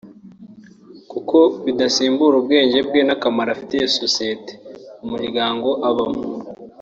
[1.11, 1.37] kuko
[1.71, 4.53] idasimbura ubwenge bwe n’akamaro afitiye society
[5.05, 6.21] (Umuryango abamo)